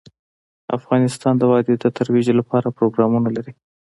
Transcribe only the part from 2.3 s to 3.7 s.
لپاره پروګرامونه لري.